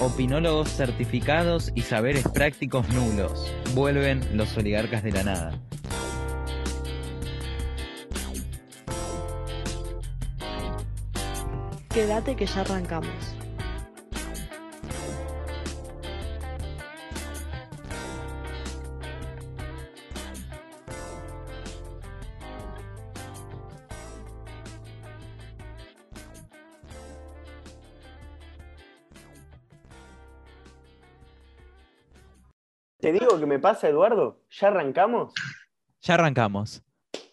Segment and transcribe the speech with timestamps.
[0.00, 3.52] Opinólogos certificados y saberes prácticos nulos.
[3.74, 5.60] Vuelven los oligarcas de la nada.
[11.90, 13.36] Quédate que ya arrancamos.
[33.04, 34.40] Te digo que me pasa, Eduardo.
[34.48, 35.34] ¿Ya arrancamos?
[36.00, 36.82] Ya arrancamos.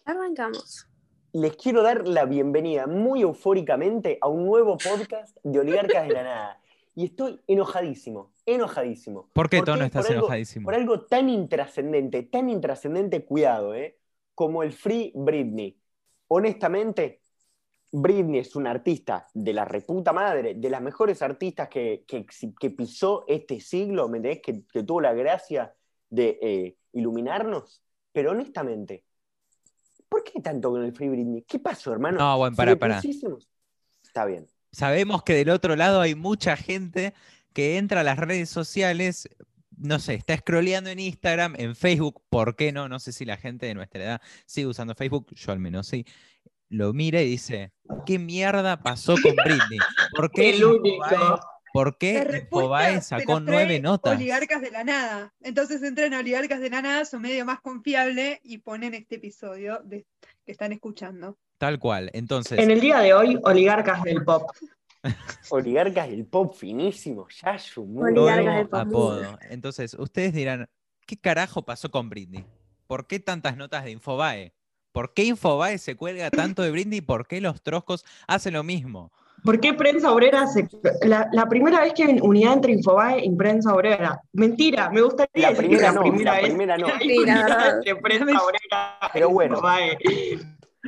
[0.04, 0.86] Arrancamos.
[1.32, 6.22] Les quiero dar la bienvenida muy eufóricamente a un nuevo podcast de Oligarcas de la
[6.24, 6.60] Nada.
[6.94, 9.30] Y estoy enojadísimo, enojadísimo.
[9.32, 10.64] ¿Por qué, ¿Por Tono, estás Por algo- enojadísimo?
[10.66, 13.98] Por algo tan intrascendente, tan intrascendente, cuidado, ¿eh?
[14.34, 15.80] Como el Free Britney.
[16.28, 17.21] Honestamente,
[17.94, 22.54] Britney es una artista de la reputa madre, de las mejores artistas que, que, exi-
[22.58, 24.40] que pisó este siglo, ¿me entendés?
[24.42, 25.74] Que, que tuvo la gracia
[26.08, 27.82] de eh, iluminarnos.
[28.12, 29.04] Pero honestamente,
[30.08, 31.42] ¿por qué tanto con el Free Britney?
[31.42, 32.18] ¿Qué pasó, hermano?
[32.18, 33.00] No, bueno, pará.
[33.00, 33.46] pusiésemos-
[34.02, 34.46] Está bien.
[34.70, 37.14] Sabemos que del otro lado hay mucha gente
[37.52, 39.28] que entra a las redes sociales,
[39.76, 42.88] no sé, está scrolleando en Instagram, en Facebook, ¿por qué no?
[42.88, 46.06] No sé si la gente de nuestra edad sigue usando Facebook, yo al menos sí.
[46.72, 47.70] Lo mira y dice,
[48.06, 49.78] ¿qué mierda pasó con Britney?
[50.16, 51.04] ¿Por qué El único.
[51.04, 51.38] Infobae,
[51.74, 54.16] ¿por La qué respuesta Infobae te sacó nueve notas?
[54.16, 55.34] Oligarcas de la nada.
[55.42, 59.80] Entonces entran a Oligarcas de la nada, su medio más confiable, y ponen este episodio
[59.84, 60.06] de-
[60.46, 61.36] que están escuchando.
[61.58, 62.08] Tal cual.
[62.14, 64.50] Entonces, En el día de hoy, oligarcas del pop.
[65.50, 68.80] Oligarcas del pop finísimo, ya Oligarcas del pop.
[68.80, 69.38] apodo.
[69.50, 70.70] Entonces, ustedes dirán,
[71.06, 72.46] ¿qué carajo pasó con Britney?
[72.86, 74.54] ¿Por qué tantas notas de Infobae?
[74.92, 77.00] ¿Por qué Infobae se cuelga tanto de Britney?
[77.00, 79.10] ¿Por qué los troscos hacen lo mismo?
[79.42, 80.68] ¿Por qué prensa obrera se...
[81.02, 84.20] La, la primera vez que en unidad entre Infobae y prensa obrera.
[84.32, 86.86] Mentira, me gustaría La decir primera que la no, primera la vez primera no.
[86.86, 87.76] hay verdad.
[87.78, 89.54] entre prensa obrera Pero bueno.
[89.56, 89.98] Infobae.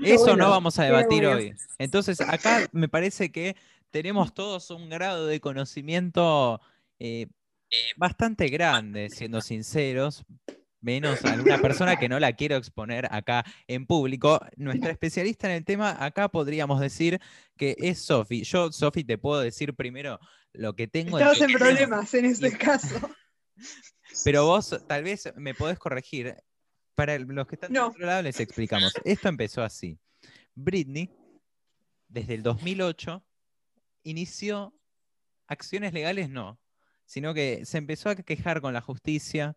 [0.02, 1.36] Eso bueno, no vamos a debatir bueno.
[1.38, 1.54] hoy.
[1.78, 3.56] Entonces, acá me parece que
[3.90, 6.60] tenemos todos un grado de conocimiento
[6.98, 7.26] eh,
[7.96, 10.24] bastante grande, siendo sinceros,
[10.84, 14.38] menos alguna persona que no la quiero exponer acá en público.
[14.56, 17.18] Nuestra especialista en el tema, acá podríamos decir
[17.56, 18.44] que es Sofi.
[18.44, 20.20] Yo, Sofi, te puedo decir primero
[20.52, 21.18] lo que tengo.
[21.18, 23.10] Estamos en problemas en ese y- caso.
[24.24, 26.36] Pero vos tal vez me podés corregir.
[26.94, 27.88] Para los que están No.
[27.88, 28.92] otro lado les explicamos.
[29.04, 29.98] Esto empezó así.
[30.54, 31.10] Britney,
[32.06, 33.20] desde el 2008,
[34.04, 34.72] inició
[35.48, 36.60] acciones legales, no,
[37.04, 39.56] sino que se empezó a quejar con la justicia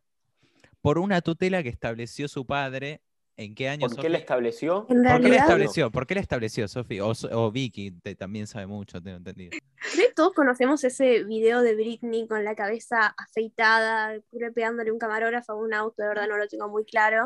[0.82, 3.02] por una tutela que estableció su padre.
[3.40, 3.88] ¿En qué año?
[3.88, 4.88] ¿Por qué la estableció?
[4.90, 5.92] En ¿Por qué la estableció?
[5.92, 7.00] ¿Por qué la estableció, Sofi?
[7.00, 9.52] O, Vicky te- también sabe mucho, tengo entendido.
[9.94, 14.20] creo que todos conocemos ese video de Britney con la cabeza afeitada,
[14.56, 17.26] pegándole un camarógrafo a un auto, de verdad no lo tengo muy claro.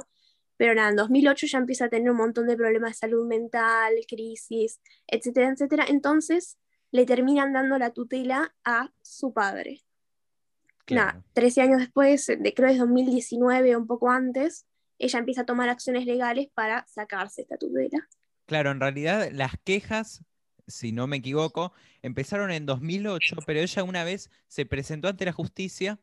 [0.58, 3.94] Pero nada, en 2008 ya empieza a tener un montón de problemas de salud mental,
[4.08, 5.86] crisis, etcétera, etcétera.
[5.88, 6.58] Entonces
[6.92, 9.82] le terminan dando la tutela a su padre.
[10.90, 11.24] Nada, Claro.
[11.34, 14.66] 13 años después, de, creo que es 2019 o un poco antes,
[15.00, 18.08] ella empieza a tomar acciones legales para sacarse esta tutela.
[18.46, 20.24] Claro, en realidad las quejas,
[20.68, 25.32] si no me equivoco, empezaron en 2008, pero ella una vez se presentó ante la
[25.32, 26.00] justicia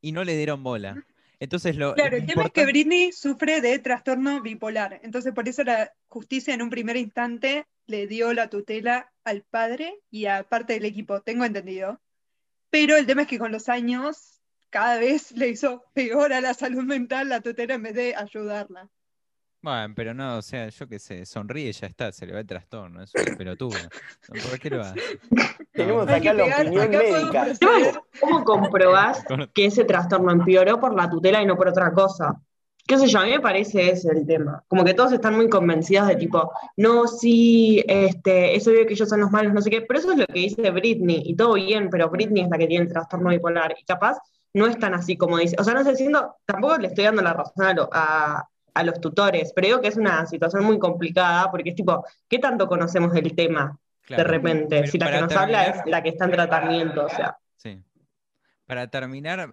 [0.00, 1.06] y no le dieron bola.
[1.38, 5.00] Entonces lo Claro, el tema es que Britney sufre de trastorno bipolar.
[5.02, 10.00] Entonces, por eso la justicia en un primer instante le dio la tutela al padre
[10.08, 12.00] y a parte del equipo, tengo entendido.
[12.72, 14.40] Pero el tema es que con los años
[14.70, 18.88] cada vez le hizo peor a la salud mental la tutela en vez de ayudarla.
[19.60, 22.40] Bueno, pero no, o sea, yo qué sé, sonríe y ya está, se le va
[22.40, 23.78] el trastorno, es un pelotudo.
[24.26, 25.00] ¿Por qué lo hace?
[25.72, 27.46] Tenemos acá la opinión médica.
[28.18, 29.22] ¿Cómo comprobás
[29.52, 32.40] que ese trastorno empeoró por la tutela y no por otra cosa?
[32.92, 34.62] Qué sé yo, a mí me parece ese el tema.
[34.68, 39.08] Como que todos están muy convencidos de tipo, no, sí, este, es obvio que ellos
[39.08, 41.54] son los malos, no sé qué, pero eso es lo que dice Britney, y todo
[41.54, 44.18] bien, pero Britney es la que tiene el trastorno bipolar, y capaz
[44.54, 45.56] no es tan así como dice.
[45.58, 48.84] O sea, no estoy diciendo, tampoco le estoy dando la razón a, lo- a- a
[48.84, 52.66] los tutores, pero digo que es una situación muy complicada, porque es tipo, ¿qué tanto
[52.68, 53.78] conocemos del tema
[54.08, 54.86] de repente?
[54.86, 57.36] Si la que nos habla es la que está en tratamiento, o sea.
[57.56, 57.82] Sí.
[58.66, 59.52] Para terminar,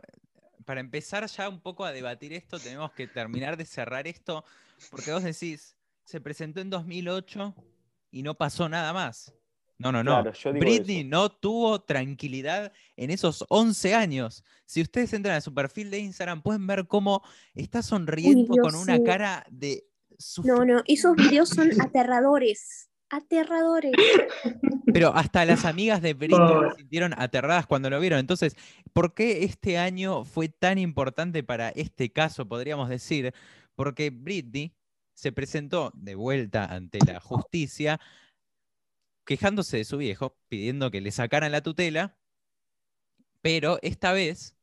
[0.70, 4.46] para empezar ya un poco a debatir esto, tenemos que terminar de cerrar esto,
[4.92, 7.56] porque vos decís, se presentó en 2008
[8.12, 9.34] y no pasó nada más.
[9.80, 10.22] No, no, no.
[10.22, 11.10] Claro, yo digo Britney eso.
[11.10, 14.44] no tuvo tranquilidad en esos 11 años.
[14.68, 17.24] Si ustedes entran a su perfil de Instagram, pueden ver cómo
[17.56, 19.04] está sonriendo Dios, con una sí.
[19.04, 19.88] cara de
[20.44, 22.89] No, no, esos videos son aterradores.
[23.10, 23.92] Aterradores.
[24.94, 28.20] Pero hasta las amigas de Britney se sintieron aterradas cuando lo vieron.
[28.20, 28.56] Entonces,
[28.94, 33.34] ¿por qué este año fue tan importante para este caso, podríamos decir?
[33.76, 34.74] Porque Britney
[35.14, 38.00] se presentó de vuelta ante la justicia
[39.26, 42.18] quejándose de su viejo, pidiendo que le sacaran la tutela,
[43.42, 44.56] pero esta vez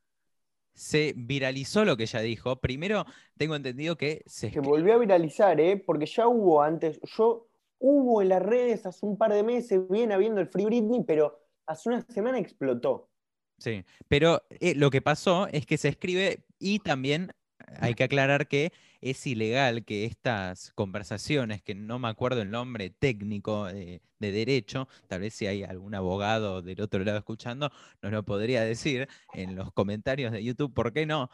[0.75, 2.56] se viralizó lo que ella dijo.
[2.56, 3.06] Primero,
[3.37, 5.76] tengo entendido que se Se volvió a viralizar, ¿eh?
[5.76, 7.48] Porque ya hubo antes, yo
[7.78, 11.38] hubo en las redes hace un par de meses, viene habiendo el Free Britney, pero
[11.67, 13.11] hace una semana explotó.
[13.58, 17.32] Sí, pero eh, lo que pasó es que se escribe y también
[17.81, 22.90] hay que aclarar que es ilegal que estas conversaciones, que no me acuerdo el nombre
[22.90, 27.70] técnico eh, de derecho, tal vez si hay algún abogado del otro lado escuchando,
[28.02, 31.31] nos lo podría decir en los comentarios de YouTube, ¿por qué no?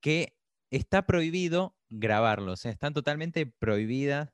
[0.00, 0.38] Que
[0.70, 4.30] está prohibido grabarlos, o sea, están totalmente prohibidas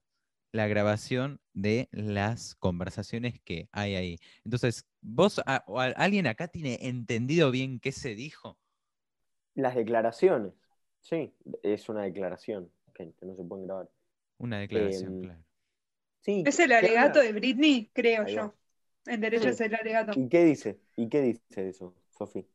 [0.53, 4.19] la grabación de las conversaciones que hay ahí.
[4.45, 8.59] Entonces, ¿vos a- o a- alguien acá tiene entendido bien qué se dijo?
[9.55, 10.55] Las declaraciones,
[11.01, 13.89] sí, es una declaración que, que no se pueden grabar.
[14.39, 15.45] Una declaración, Em, claro.
[16.23, 18.57] Sí, Es el ¿qué alegato de Britney, creo yo.
[19.07, 19.51] En derecho Sí.
[19.51, 20.13] es el alegato.
[20.15, 20.81] ¿Y qué dice?
[20.97, 22.47] ¿Y qué dice eso, Sofi?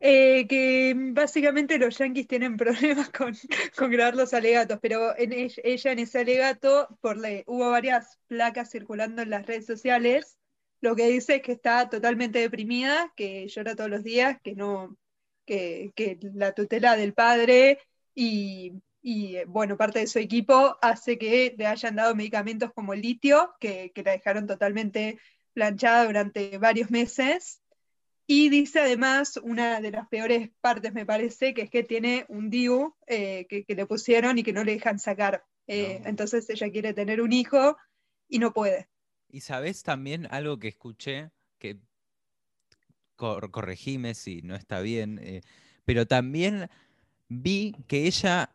[0.00, 3.34] Eh, que básicamente los yanquis tienen problemas con,
[3.76, 8.70] con grabar los alegatos, pero en ella, en ese alegato, por le, hubo varias placas
[8.70, 10.38] circulando en las redes sociales,
[10.80, 14.98] lo que dice es que está totalmente deprimida, que llora todos los días, que no,
[15.46, 17.78] que, que la tutela del padre
[18.14, 22.92] y, y, eh, bueno, parte de su equipo hace que le hayan dado medicamentos como
[22.92, 25.18] el litio, que, que la dejaron totalmente
[25.54, 27.62] planchada durante varios meses.
[28.26, 32.50] Y dice además una de las peores partes, me parece, que es que tiene un
[32.50, 35.44] DIU eh, que, que le pusieron y que no le dejan sacar.
[35.66, 36.08] Eh, No.
[36.08, 37.76] Entonces ella quiere tener un hijo
[38.28, 38.88] y no puede.
[39.28, 41.78] Y sabes también algo que escuché, que
[43.16, 45.42] cor- corregime si no está bien, eh,
[45.84, 46.68] pero también
[47.28, 48.50] vi que ella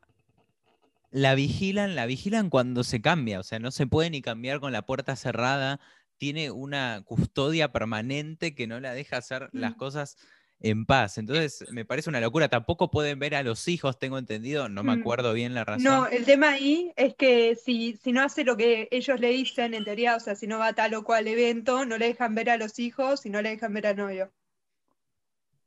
[1.11, 4.71] la vigilan, la vigilan cuando se cambia, o sea, no se puede ni cambiar con
[4.71, 5.79] la puerta cerrada,
[6.19, 10.17] tiene una custodia permanente que no la deja hacer las cosas
[10.59, 11.17] en paz.
[11.17, 12.49] Entonces, me parece una locura.
[12.49, 15.85] Tampoco pueden ver a los hijos, tengo entendido, no me acuerdo bien la razón.
[15.85, 19.73] No, el tema ahí es que si, si no hace lo que ellos le dicen,
[19.73, 22.35] en teoría, o sea, si no va a tal o cual evento, no le dejan
[22.35, 24.31] ver a los hijos y no le dejan ver al novio.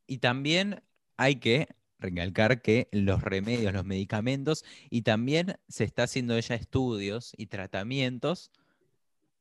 [0.06, 0.82] Y también
[1.16, 7.32] hay que recalcar que los remedios, los medicamentos, y también se está haciendo ella estudios
[7.38, 8.50] y tratamientos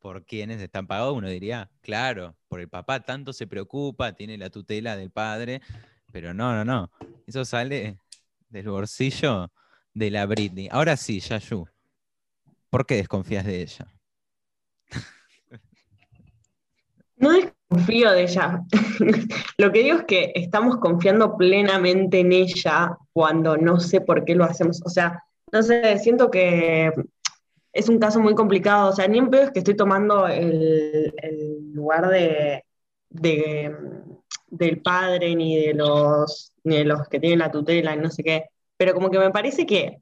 [0.02, 1.16] por quienes están pagados.
[1.16, 5.62] Uno diría, claro, por el papá tanto se preocupa, tiene la tutela del padre,
[6.12, 6.92] pero no, no, no.
[7.26, 7.98] Eso sale
[8.50, 9.52] del bolsillo
[9.94, 10.68] de la Britney.
[10.72, 11.68] Ahora sí, Yayu,
[12.70, 13.88] ¿por qué desconfías de ella?
[17.16, 18.64] No desconfío de ella.
[19.58, 24.34] Lo que digo es que estamos confiando plenamente en ella cuando no sé por qué
[24.34, 24.82] lo hacemos.
[24.84, 26.92] O sea, no sé, siento que
[27.74, 28.90] es un caso muy complicado.
[28.90, 31.14] O sea, ni en pedo es que estoy tomando el,
[31.74, 32.64] lugar de,
[33.10, 33.76] de,
[34.48, 38.46] del padre, ni de los, ni de los que tienen la tutela, no sé qué.
[38.78, 40.02] Pero como que me parece que,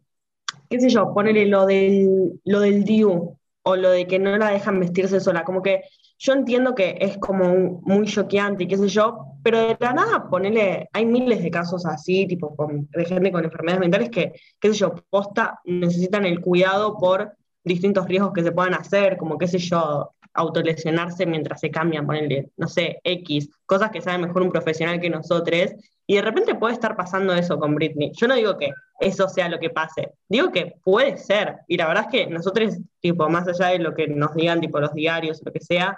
[0.69, 4.51] qué sé yo, ponerle lo del, lo del DIU o lo de que no la
[4.51, 5.43] dejan vestirse sola.
[5.43, 5.83] Como que
[6.17, 10.29] yo entiendo que es como muy choqueante y qué sé yo, pero de la nada,
[10.29, 14.73] ponele, hay miles de casos así, tipo con, de gente con enfermedades mentales que, qué
[14.73, 17.37] sé yo, posta, necesitan el cuidado por
[17.69, 22.49] distintos riesgos que se puedan hacer, como qué sé yo, autolesionarse mientras se cambian, ponerle,
[22.57, 25.71] no sé, X, cosas que sabe mejor un profesional que nosotros,
[26.05, 28.11] y de repente puede estar pasando eso con Britney.
[28.15, 31.87] Yo no digo que eso sea lo que pase, digo que puede ser, y la
[31.87, 35.41] verdad es que nosotros, tipo, más allá de lo que nos digan, tipo, los diarios,
[35.45, 35.97] lo que sea,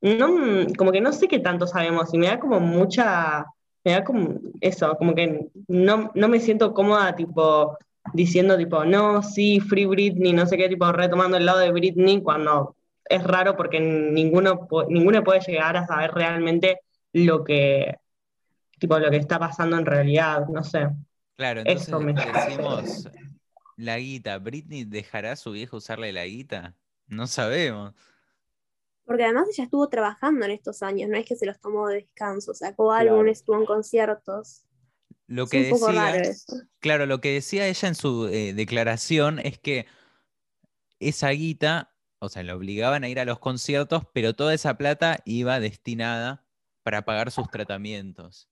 [0.00, 0.28] no,
[0.76, 3.46] como que no sé qué tanto sabemos, y me da como mucha,
[3.84, 7.76] me da como eso, como que no, no me siento cómoda, tipo,
[8.14, 12.22] diciendo, tipo, no, sí, Free Britney, no sé qué, tipo, retomando el lado de Britney,
[12.22, 16.80] cuando es raro porque ninguno, ninguno puede llegar a saber realmente
[17.12, 17.96] lo que,
[18.78, 20.88] tipo, lo que está pasando en realidad, no sé.
[21.36, 23.08] Claro, entonces Eso me- decimos,
[23.76, 26.76] la guita, ¿Britney dejará a su viejo usarle la guita?
[27.08, 27.94] No sabemos.
[29.06, 31.94] Porque además ella estuvo trabajando en estos años, no es que se los tomó de
[31.96, 33.10] descanso, sacó Claro.
[33.10, 34.65] álbumes, estuvo en conciertos.
[35.26, 36.52] Lo Es que un poco decía, raro eso.
[36.78, 39.86] claro, lo que decía ella en su eh, declaración es que
[41.00, 45.18] esa guita, o sea, le obligaban a ir a los conciertos, pero toda esa plata
[45.24, 46.44] iba destinada
[46.82, 48.48] para pagar sus tratamientos.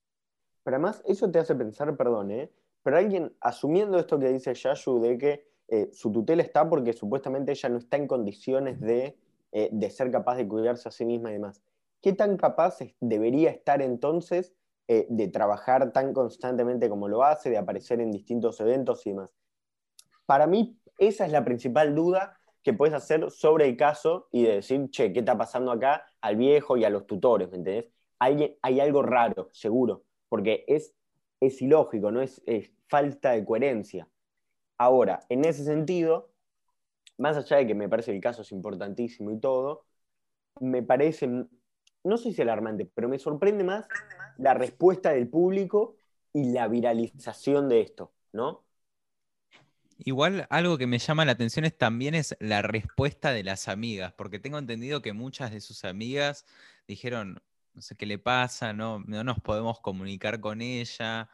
[0.63, 2.51] Pero además, eso te hace pensar, perdón, ¿eh?
[2.83, 7.51] Pero alguien asumiendo esto que dice Yashu de que eh, su tutela está porque supuestamente
[7.51, 9.17] ella no está en condiciones de
[9.57, 11.61] eh, de ser capaz de cuidarse a sí misma y demás.
[12.01, 14.53] ¿Qué tan capaz debería estar entonces
[14.87, 19.29] eh, de trabajar tan constantemente como lo hace, de aparecer en distintos eventos y demás?
[20.25, 24.55] Para mí, esa es la principal duda que puedes hacer sobre el caso y de
[24.55, 27.49] decir, che, ¿qué está pasando acá al viejo y a los tutores?
[27.51, 27.91] ¿Me entendés?
[28.19, 30.95] Hay, hay algo raro, seguro, porque es,
[31.39, 34.09] es ilógico, no es, es falta de coherencia.
[34.77, 36.31] Ahora, en ese sentido,
[37.17, 39.85] más allá de que me parece que el caso es importantísimo y todo,
[40.59, 43.87] me parece, no sé si alarmante, pero me sorprende más
[44.37, 45.97] la respuesta del público
[46.33, 48.63] y la viralización de esto, ¿no?
[49.97, 54.13] Igual algo que me llama la atención es también es la respuesta de las amigas,
[54.13, 56.45] porque tengo entendido que muchas de sus amigas
[56.85, 57.41] dijeron,
[57.73, 61.29] no sé qué le pasa, no, no nos podemos comunicar con ella,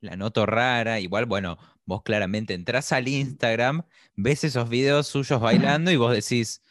[0.00, 0.98] la noto rara.
[1.00, 3.84] Igual, bueno, vos claramente entras al Instagram,
[4.16, 6.62] ves esos videos suyos bailando y vos decís,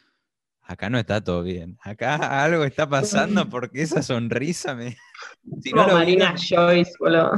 [0.70, 4.96] acá no está todo bien, acá algo está pasando porque esa sonrisa me...
[5.62, 7.32] Si no Como lo Marina Joyce, boludo.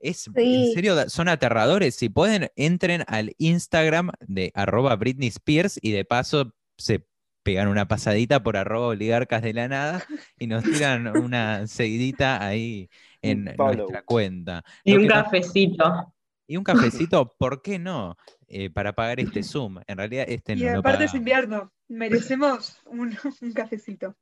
[0.00, 1.94] es, en serio, son aterradores.
[1.94, 7.06] Si pueden, entren al Instagram de arroba Britney Spears y de paso se
[7.44, 10.04] pegan una pasadita por arroba oligarcas de la nada
[10.38, 10.64] y nos
[10.96, 12.88] tiran una seguidita ahí
[13.22, 13.76] en follow.
[13.76, 14.64] nuestra cuenta.
[14.82, 16.12] Y Lo un no- cafecito.
[16.46, 16.64] Y un
[17.08, 18.16] cafecito, ¿por qué no?
[18.48, 19.78] Eh, para pagar este Zoom.
[19.86, 24.16] En realidad este Y no lo aparte es invierno, merecemos un, un cafecito.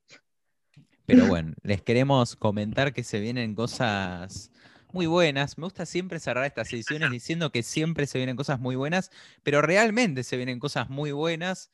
[1.07, 4.51] Pero bueno, les queremos comentar que se vienen cosas
[4.93, 5.59] muy buenas.
[5.59, 9.11] Me gusta siempre cerrar estas ediciones diciendo que siempre se vienen cosas muy buenas,
[9.43, 11.71] pero realmente se vienen cosas muy buenas.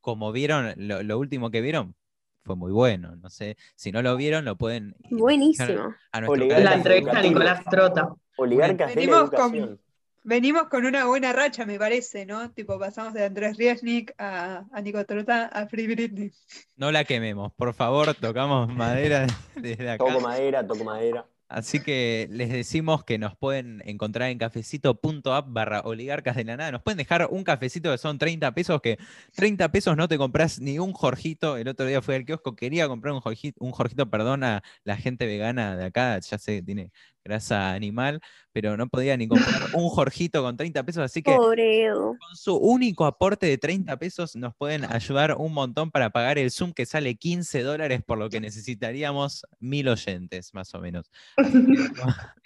[0.00, 1.96] Como vieron, lo, lo último que vieron
[2.44, 3.16] fue muy bueno.
[3.16, 5.94] No sé, si no lo vieron, lo pueden Buenísimo.
[6.12, 7.22] a nuestro La entrevista a.
[7.22, 8.14] Nicolás Trota.
[8.36, 9.80] Oligarcas de la con- educación.
[10.24, 12.50] Venimos con una buena racha, me parece, ¿no?
[12.50, 16.32] Tipo, pasamos de Andrés Riesnik a, a Nico Trota a Free Britney.
[16.76, 20.04] No la quememos, por favor, tocamos madera desde acá.
[20.04, 21.26] Toco madera, toco madera.
[21.48, 26.72] Así que les decimos que nos pueden encontrar en cafecito.app barra oligarcas de la nada.
[26.72, 28.98] Nos pueden dejar un cafecito que son 30 pesos, que
[29.34, 31.56] 30 pesos no te compras ni un Jorgito.
[31.56, 34.96] El otro día fui al kiosco, quería comprar un Jorgito, un Jorgito, perdón, a la
[34.98, 36.92] gente vegana de acá, ya sé que tiene
[37.24, 38.20] grasa animal,
[38.52, 43.04] pero no podía ni comprar un Jorgito con 30 pesos, así que con su único
[43.04, 47.16] aporte de 30 pesos nos pueden ayudar un montón para pagar el Zoom que sale
[47.16, 51.10] 15 dólares, por lo que necesitaríamos mil oyentes, más o menos.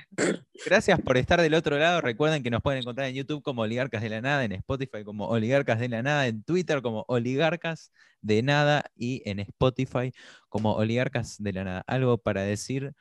[0.67, 2.00] Gracias por estar del otro lado.
[2.00, 5.29] Recuerden que nos pueden encontrar en YouTube como Oligarcas de la Nada, en Spotify como
[5.29, 10.12] Oligarcas de la Nada, en Twitter como Oligarcas de Nada y en Spotify
[10.49, 11.85] como Oligarcas de la Nada.
[11.87, 12.95] ¿Algo para decir?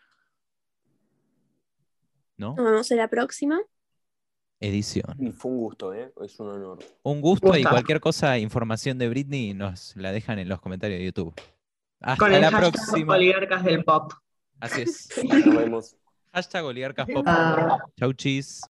[2.41, 2.55] ¿No?
[2.55, 3.61] Nos vemos en la próxima.
[4.59, 5.15] Edición.
[5.19, 6.11] Y fue un gusto, ¿eh?
[6.23, 6.79] Es un honor.
[7.03, 11.05] Un gusto y cualquier cosa, información de Britney, nos la dejan en los comentarios de
[11.05, 11.33] YouTube.
[11.99, 13.13] Hasta Con el la hashtag próxima.
[13.13, 14.13] Oligarcas del Pop.
[14.59, 15.09] Así es.
[15.23, 15.95] Nos vemos.
[16.33, 17.23] Hashtag Oligarcas Pop.
[17.27, 17.77] Ah.
[17.99, 18.61] Chau chis.